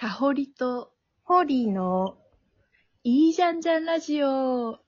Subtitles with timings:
[0.00, 2.16] かほりと、ホーリーの
[3.04, 4.78] いいじゃんじゃんラジオ。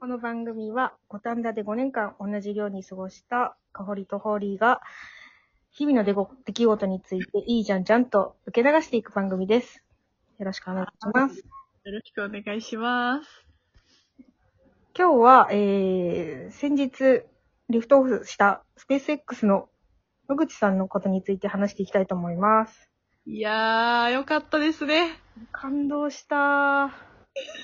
[0.00, 4.80] この番組は五反田で5年間同じ寮に過ごしたカホリとホーリーが
[5.70, 9.84] 日々の出ご出来事についていいじゃんじゃんと受け流していく番組です。
[10.40, 11.38] よろしくお願いします。
[11.84, 13.46] よろしくお願いします。
[14.98, 17.22] 今日は、えー、先日
[17.68, 19.68] リフトオフしたスペース X の
[20.28, 22.90] 野口さんのことについて話していきたいと思います。
[23.24, 25.18] いやー、よかったですね。
[25.52, 26.92] 感動した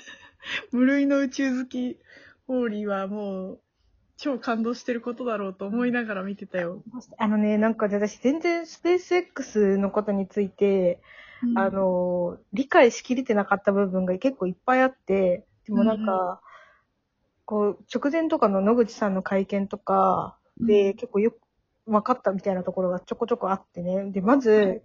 [0.71, 1.99] 無類の宇宙好き、
[2.47, 3.59] ホーリーはもう、
[4.17, 6.81] 超感動してることだろうと思いながら見てたよ。
[7.19, 11.01] あのね、なんか私全然スペース X のことについて、
[11.43, 16.41] うんあ、の、理解しきれてなかった部分が結構いっぱいあって、でもなんか、
[17.45, 21.44] こう、直前とかの野口さんの会見とかで、結構よく
[21.87, 24.11] 分かったみたいなところがちょこちょこあってね。
[24.11, 24.81] で、まず、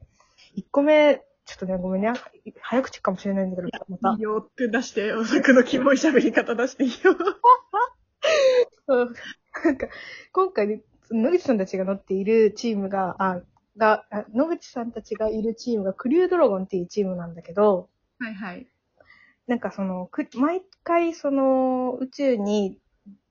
[0.56, 2.12] 1個目、ちょっとね、ごめんね、
[2.60, 4.22] 早口かもしれないんだけど、またいい。
[4.22, 7.16] よって出して、おさくのキモい喋り方出していいよ。
[8.88, 9.14] う ん
[9.64, 9.88] なんか、
[10.32, 13.42] 今回ね、野口さんたちが乗っているチームが、あ、
[13.76, 18.66] が、あ野口さんたちがいるチームがクリュードラゴンっていうチームなんだけど、はいはい。
[19.46, 22.78] なんかその、く毎回その宇宙に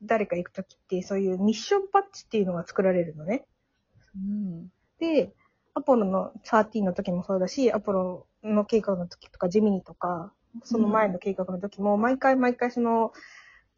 [0.03, 3.45] 誰か行くときって、そういうミッションパッチっていうのが作られるのね。
[4.15, 4.71] うん。
[4.99, 5.33] で、
[5.73, 13.13] アポロの13の時もそうだし、アポロの計画の時とか、ジミニとか、その前の計画の時も、毎回毎回その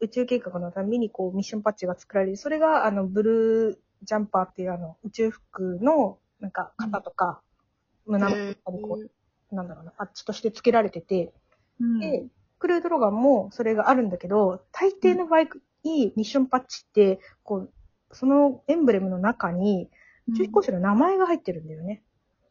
[0.00, 2.36] 宇宙計画のためにこうミッションパッチが作られる。
[2.36, 7.40] それがあのブルージャンパーっていうあの宇宙服のなんか肩とか、
[8.06, 8.98] 胸元とかにこ
[9.50, 11.32] う、なんだろうな、パッチとして付けられてて、
[11.80, 12.26] うんで、
[12.58, 15.46] クルードロガンもそれがあるんだけど、大抵の場合、い
[15.84, 17.72] いミッションパッチって、こう、
[18.12, 19.88] そのエンブレムの中に、
[20.28, 22.02] 宇宙飛行士の名前が入ってるんだよね。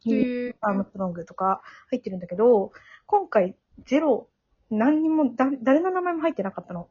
[0.06, 2.72] へーアームストロングとか入ってるんだけど、
[3.06, 3.56] 今回
[3.86, 4.28] ゼロ、
[4.70, 6.88] 何にも、だ誰の名前も入ってなかったの。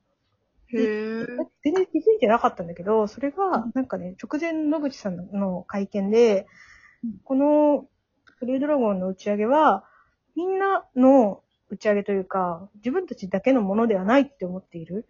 [0.67, 1.27] へー
[1.63, 6.47] 全然気づいてなかったんだけど、それが、なんかね、直前の野口さんの会見で
[7.03, 7.87] うん、この、
[8.39, 9.85] クルードラゴンの打ち上げは、
[10.35, 15.07] みんなの打ち上げというか、自分たちだけのものではないって思っている。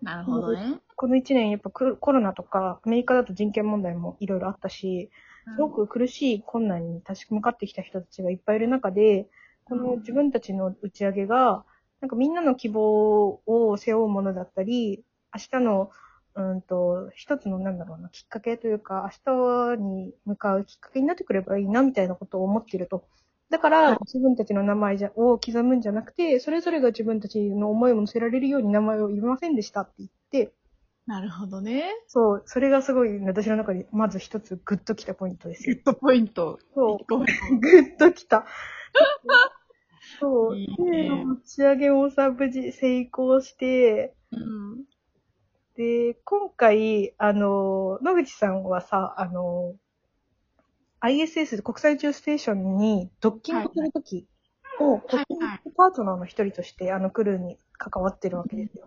[0.00, 0.80] なるほどね。
[1.02, 5.10] この一年、やっぱクコロナとか、アメリカだと人権問題もいろいろあったし、
[5.56, 9.28] すごく苦しい困難に立ち向かってきた人たちがいっぱいいる中で、
[9.64, 11.64] この自分たちの打ち上げが、
[12.00, 15.04] なんかみんなの希望を背負うものだったり、
[15.34, 15.90] 明日の、
[16.36, 23.04] うんと、一つのなんだろうな、きっかけというか、明日に向かうきっかけになってくればいいな、みたいなことを思っていると。
[23.50, 23.98] だかはい。
[23.98, 30.52] ら、自分たちの名前じゃを刻むんじゃなくて、それぞれが自分たちの思いを乗せられるように名前を言いませんでしたって言って、
[31.06, 31.84] なるほどね。
[32.06, 35.76] そう、それがすごい私の中でまず一つグッときたポイントですよ。
[35.76, 36.58] グッドポイント。
[36.74, 37.24] そうグ
[37.80, 38.46] ッときた。
[40.20, 40.56] そう。
[40.56, 44.84] いいねで、打ち上げもさ、無事成功して、うん。
[45.76, 49.74] で、今回、あの、野口さんはさ、あの、
[51.00, 54.28] ISS 国際宇宙ステーションにドッキングするとき
[54.78, 55.46] を、はいドッキング
[55.76, 58.86] パートナーの一人として、あの、クルーに関わってるわけですよ。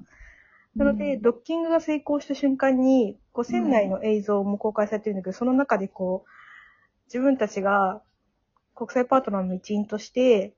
[0.75, 6.29] なので、ドッキングが成功した瞬間に、こう、船内の映像も公開されてるんだけど、その中でこう、
[7.05, 8.01] 自分たちが
[8.75, 10.53] 国際パートナーの一員として、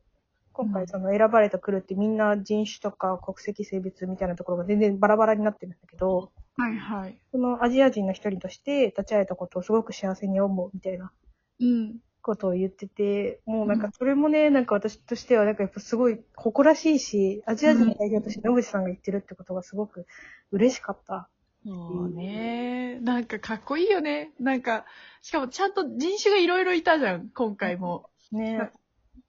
[0.53, 7.17] 今回その選ばれたクルーってみんな人種とか国籍性別みたいなところが全然バラバラになってるんだけど、はいはい。
[7.31, 11.11] そのアジア人の一人として立ち会えたことをすごく幸せに思うみたいな
[11.59, 11.97] うん。
[12.27, 20.05] ことを言ってて、もうなんかそれもね、なんか私としてはなんかやっぱすごい誇らしいし、アジア人の代表として野口さんが言ってるってことがすごく
[20.51, 21.29] 嬉しかった。
[21.65, 21.71] そ
[22.03, 22.99] うね。
[22.99, 24.33] なんかかっこいいよね。
[24.39, 24.85] なんか、
[25.21, 28.09] しかもちゃんと人種がいろいろいたじゃん、今回も。
[28.31, 28.71] ね。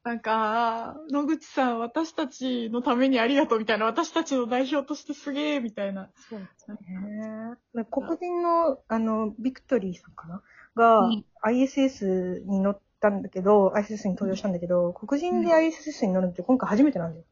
[0.05, 6.11] なんか、野口さん、私たちのためにありがとうみたいな、私たちの代表としてすげえみたいな。
[6.29, 7.87] そうですね。
[7.91, 10.43] 黒人の、あの、ビクトリーさんかな？
[10.75, 17.25] が、うん ISS に乗ったんだけど、ISS に登場したんだけど、黒人で ISS に乗るって今回初めてなんだよ。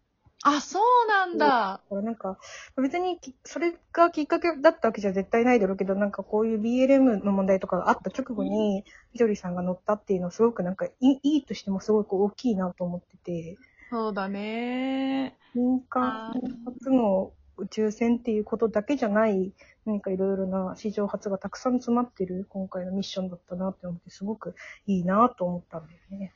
[0.43, 1.47] あ、そうなんだ。
[1.47, 2.39] だからなんか、
[2.81, 13.57] 別にき、それがきっかけだったわけじゃ絶対ないだろうけど、なんかこういう BLM の問題とかがあった直後に、ビトリーさんが乗ったっていうのはすごくなんかいい、いいとしてもすごく大きいなと思ってて、
[13.91, 15.37] そうだね。
[15.55, 16.33] 民間
[16.65, 19.53] 初の宇宙船っていうことだけじゃない、
[19.85, 24.55] 何かいろいろな史上初がたくさん詰まってる今回のミッションだったなって思って、すごく
[24.87, 26.33] いいなと思ったんだよね。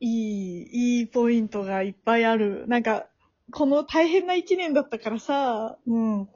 [0.00, 2.64] いい、いいポイントがいっぱいある。
[2.68, 3.06] なんか、
[3.52, 6.28] この大変な一年だったからさ、うん。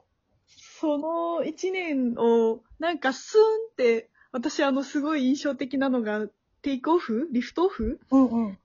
[0.47, 6.27] その一年を、なんかスーンって、私あのすごい印象的なのが、
[6.61, 7.27] テイクオフ？
[7.31, 7.99] リフトオフ？
[8.11, 8.57] うんうん。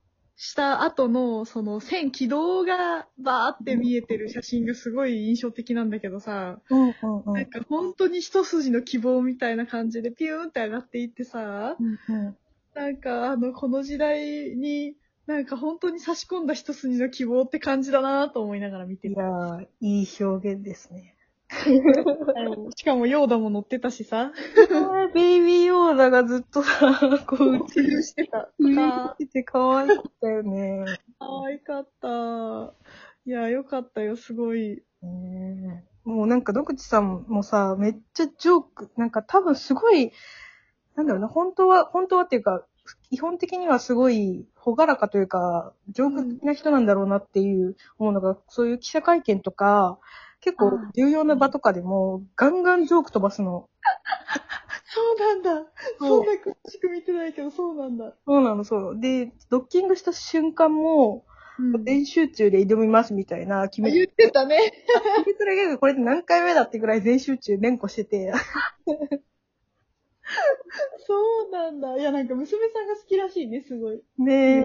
[0.43, 7.35] した後の、その線、軌道がバーって見えてる写真がすごい印象的なんだけどさ、うんうんうん。
[7.35, 12.37] なんか本当に一筋の希望みたいな感じでピューンって上がっていってさ、うんうん。
[12.75, 14.97] なんかあの、この時代に、
[15.27, 19.21] なんか本当に差し込んだ一筋の希望って感じだなと思いながら見ていた。
[19.21, 21.17] やー、いい表現ですね。
[22.77, 24.33] しかもヨーダも乗ってたしさ、
[25.15, 28.51] ベイビーヨーダがずっとさ、こう、浮遊してた。
[28.61, 30.85] 浮かいてて可愛かったよね。
[31.19, 32.75] 可愛かった。
[33.25, 34.83] いや、よかったよ、すごい。
[35.03, 40.13] ねえもうなんか、野口さんもさ、めっちゃジョーク、なんか多分すごい、
[40.97, 42.65] なんだろうな、本当は、本当はっていうか、
[43.11, 49.99] 基本的にはすごい、ほがらかというか、ジョーク的な人なんだろうなっていう思うのが、そういう記者会見とか、
[50.41, 53.69] 結構重要な場とかでも、ガンガンジョーク飛ばすの。
[54.93, 55.71] そうなんだ。
[55.99, 58.13] そんな詳しく見てないけど、そうなんだ。
[58.27, 59.01] そうなの、そう。
[59.01, 61.25] で、ドッキングした瞬間も、
[61.59, 64.73] うん全集中で挑みますみたいな決め言ってたね。
[65.19, 68.33] 決めてるけど、これで何回目だってぐらい全集中連呼してて。
[71.07, 71.99] そうなんだ。
[71.99, 74.03] いや、なんか娘さんが好きらしいね、すごい。
[74.17, 74.65] ねえ。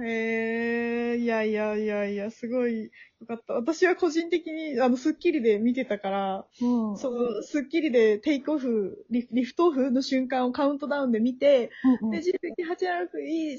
[0.00, 2.90] へえー、いやいやいやいや、すごいよ
[3.26, 3.54] かった。
[3.54, 6.96] 私は個人的に、あの、スッキリで見てたから、うん。
[6.96, 11.70] その、スッキリでテイクオフ、リリフトオフの瞬間をカウントダウンで見て、
[12.02, 13.58] うんで、10、9、8、7、6、3、2、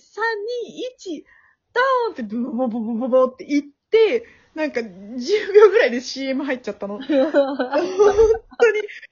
[1.11, 1.23] 1、
[1.73, 4.83] ドーンってブボボボボボボって言って、なんか10
[5.53, 6.99] 秒ぐらいで CM 入っちゃったの。
[6.99, 7.27] 本当に、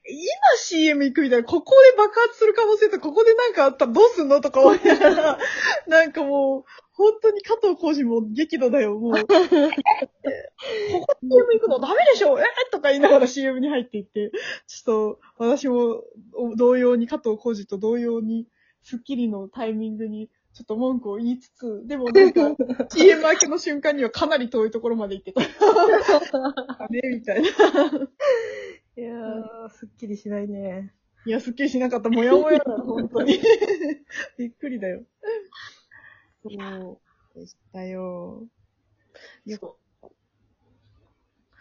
[0.08, 5.38] 今 CM 行くみたいな、ここで爆発する可能性とここでなんかあったらどうすんのとか思いながら、
[5.88, 9.12] なんかもう、本当に加藤浩次も激怒だよ、もう。
[9.12, 9.36] ここ
[11.20, 14.30] CM 行くのダメでしょえとか言いながら CM に入っていって、
[14.68, 16.04] ちょっと、私も
[16.56, 18.46] 同様に、加藤浩次と同様に、
[18.84, 22.54] スッキリのタイミングに、ちょっと文句を言いつつ、でもなんか、
[22.94, 25.40] CM 明けの瞬間にはかなり遠いところまで行ってた。
[26.90, 27.48] ね、みたいな。
[27.48, 30.92] いやー、すっきりしないね。
[31.24, 32.10] いや、すっきりしなかった。
[32.10, 33.38] もやもやだ、本当に。
[34.36, 35.04] びっくりだよ。
[36.42, 37.00] そ
[37.34, 38.46] うでしたよ。
[39.46, 39.78] よ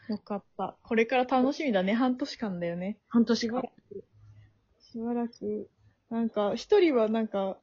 [0.09, 0.75] よかった。
[0.83, 1.93] これから楽しみだね。
[1.93, 2.97] 半年間だよね。
[3.07, 3.61] 半年後。
[4.79, 5.69] しばらく、
[6.09, 7.57] なんか、一人はなんか、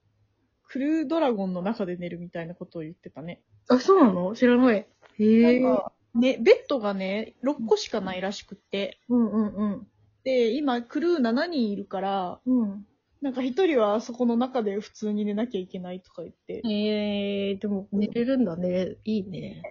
[0.68, 3.42] クルードラゴンの中で寝るみたいなことを言ってたね。
[3.68, 4.34] あ、そうなの？
[4.34, 4.76] 知らない。
[4.76, 4.86] へ
[5.18, 5.60] え。
[5.60, 9.00] なんか、ね、ベッドがね、6個しかないらしくって。
[9.08, 9.86] うんうんうん。
[10.24, 12.86] で、今、クルー7人いるから、うん。
[13.20, 16.62] なんか一人はそこの中で普通に寝なきゃいけないとか言って。
[16.64, 18.96] えー、でも寝れるんだね。
[19.04, 19.62] いいね。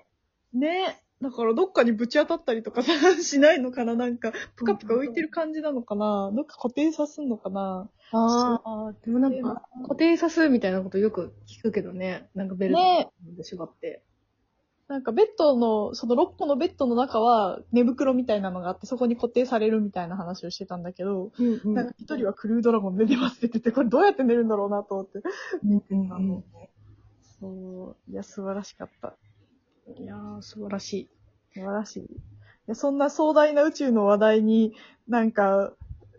[0.53, 1.01] ね。
[1.21, 2.91] だからどっかにぶち当たったりとかさ、
[3.23, 12.29] しないのかななんか、ぷかぷか浮いてる感じなのかなどっか固定さすんのかなああ、でもなんか、固定さすみたいなことよく聞くけどね。
[12.35, 14.03] なんかベルトねで縛って。
[14.87, 25.19] なんかベッドの、その6個のベッドの中は寝袋みたいなのがあって、そこに固定されるみたいな話をしてたんだけど、うんうなんか一人はクルードラゴン寝てますって言ってて、これどうやって寝るんだろうなと思って。
[25.63, 26.43] うんうん
[27.39, 28.11] そう。
[28.11, 29.15] いや、素晴らしかった。
[29.95, 31.09] いやー、素晴らしい。
[31.53, 32.03] 素晴らしい。
[32.03, 32.07] い
[32.67, 34.73] やそんな壮大な宇宙の話題に、
[35.07, 35.73] なんか、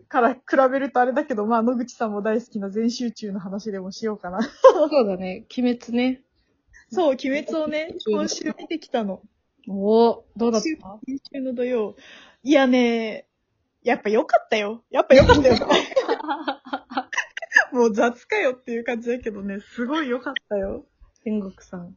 [0.07, 0.39] から比
[0.71, 4.41] べるとあれだけど、まあ、野口さんも大好きな全集中の話でもしようかな。
[4.41, 5.45] そうだね。
[5.55, 6.23] 鬼滅ね。
[6.91, 9.21] そう、鬼滅をね、今週見てきたの。
[9.67, 10.99] おー、どうだっ今た
[11.31, 11.95] 週の土曜。
[12.41, 13.27] いやね、
[13.83, 14.83] やっぱ良かったよ。
[14.89, 15.55] やっぱ良かったよ。
[17.71, 20.87] もう雑かよっていう感じだけどね、すごい良かったよ。
[21.23, 21.95] 天国さん。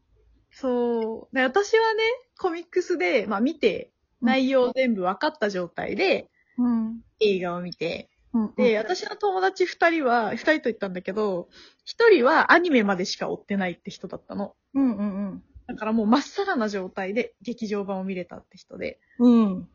[0.53, 1.35] そう。
[1.35, 2.03] で私はね、
[2.39, 3.91] コミックスで、まあ見て、
[4.21, 6.29] 内容全部分かった状態で
[6.59, 7.01] うん。
[7.21, 11.49] 映画を見て、うんで、私の友達二人は、二人と言ったんだけど、
[11.85, 14.55] 一人はアニメまでしか追ってないって人だったの。
[14.75, 18.99] うんうんだからもうまっさらな状態で劇場版を見れたって人で。
[19.19, 19.33] うん。
[19.33, 19.69] うん。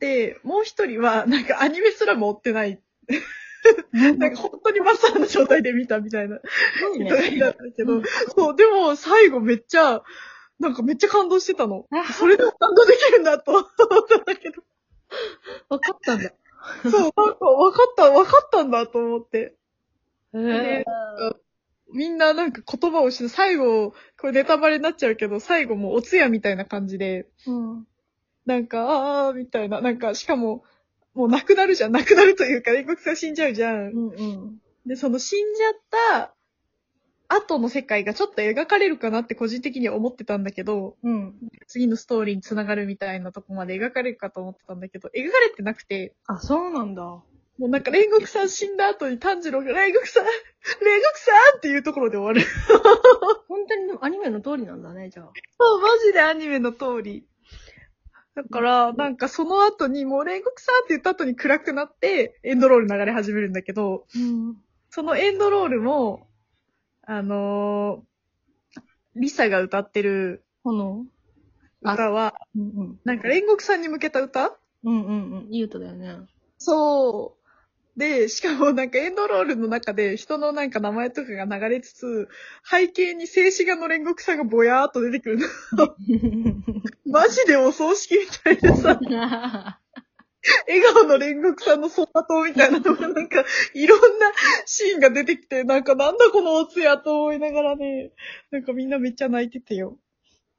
[0.00, 2.82] で、もう一人は、なんかアニメすらも追ってない。
[3.92, 6.38] なんか本当にまっさらな状態で見たみたいな
[6.94, 8.02] 人がいたんだけど、うん
[8.36, 10.02] そう、でも最後めっちゃ、
[10.58, 11.86] なんかめっちゃ感動してたの。
[11.90, 13.64] あそれでも感動できるんだと 思っ
[14.08, 14.62] たんだけど。
[15.68, 16.32] わかったんだ。
[16.82, 19.56] そう、なんか分かった、分かったんだと思って。
[21.90, 27.86] みんななんか言葉をして、最後、これネタバレになっちゃうけど、最後もうお通夜みたいな感じで、うん。
[28.44, 30.64] なんか、あーみたいな、なんか、しかも、
[31.18, 31.92] もう亡くなるじゃん。
[31.92, 33.90] 亡くなるというか、英国さん死んじゃうじゃん。
[33.90, 34.58] うんうん。
[34.86, 35.74] で、その死んじゃっ
[36.20, 36.34] た
[37.26, 41.34] 後の世界がちょっと描かれるかなって個人的には思ってたんだけど、うん。
[41.66, 47.02] 次のストーリーに繋がるみたいなとこまで描かれるかと思ってたんだけど、描かれてなくて、あ、そうなんだ。
[47.02, 47.24] も
[47.58, 50.32] うなんか煉獄さん死んだ後に炭治郎が煉獄さん煉獄
[51.18, 52.48] さんっていうところで終わる。
[53.48, 55.32] 本当にアニメの通りなんだね、じゃあ。
[55.58, 57.26] そう、マジでアニメの通り。
[58.38, 64.56] だから、なんかその後に、もう煉獄さんって言った後に暗くなって、エンドロール流れ始めるんだけど、うん。
[64.90, 66.28] そのエンドロールも、
[67.02, 68.80] あのー
[69.16, 71.04] リサが歌ってる炎
[71.82, 73.00] あ歌は、うんうん。
[73.02, 74.56] なんか煉獄さんに向けた歌？
[74.84, 75.52] うんうんうん。
[75.52, 76.18] いい歌だよね。
[76.58, 77.37] そう。
[77.98, 82.28] で、しかもなんかエンドロールの中で人のなんか名前とかが流れつつ、
[82.62, 85.38] 背景に静止画の煉獄さんがぼやーっと出てくる
[85.72, 85.96] の。
[87.10, 89.00] マジでお葬式みたいでさ、
[90.68, 94.32] 笑顔の煉獄さんのソファ島みたいなのがなんか、いろんな
[94.64, 98.12] シーンが出てきて、なんかなんだこのおつやと思いながらね、
[98.52, 99.98] なんかみんなめっちゃ泣いててよ。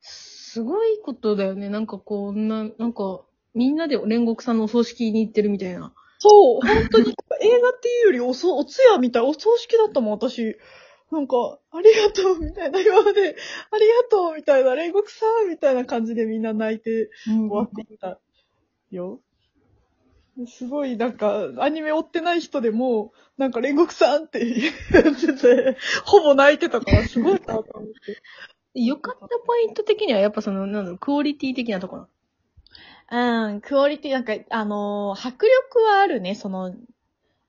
[0.01, 1.69] すごいことだよね。
[1.69, 3.21] なんかこんな、なんか、
[3.53, 5.93] みんなで煉獄さんのお葬式に行ってるみたいな。
[6.19, 10.57] そう、本当に映画っていうよりおそ、お通夜みたい、お葬式だったもん、私。
[11.11, 13.35] なんか、ありがとう、みたいな、今まで、
[13.71, 18.19] ありがとう、みたいな、煉獄さん、みたいな感じでみんな泣いて終わっていった
[18.91, 19.21] よ。
[20.47, 27.63] すごい、なんか、アニメ追ってない人でも、なんか煉獄さんって言ってて、ほぼ泣いてたから、すごいなと思っ
[28.73, 28.81] て。
[28.81, 32.07] よかったポイント的にはやっぱその、なんだろう、クオリティ的なところ。
[33.11, 36.75] うん、クオリティ、なんか、あのー迫力はあるね、その、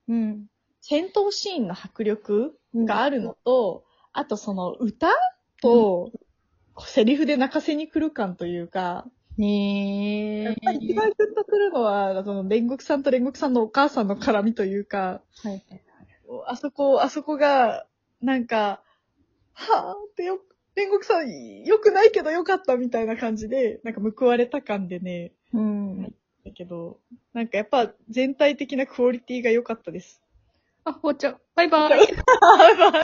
[0.08, 0.46] うん。
[0.80, 5.08] 戦闘シーンの迫力があるのと、あとその歌
[5.60, 6.10] と、
[6.78, 10.54] セリフで泣かせに来る感というか、ねえやっ。
[10.64, 15.62] ぱり一番グッとくるのは、その煉獄さんと煉獄さんのお母さんの絡みというか、はいはい。
[16.46, 17.86] あそこ、あそこが、
[18.20, 18.82] なんか、
[19.52, 20.40] はぁってよ、
[20.76, 26.02] 煉獄さん良くないけど良かったみたいな感じで、なんか報われた感でね、うん。
[26.45, 26.99] だけど、
[27.33, 30.23] なんかやっぱ全体的なクオリティが良かったです。
[30.85, 31.40] あ、終わっちゃう。
[31.54, 31.88] バイバイ。
[31.90, 32.92] バイバイ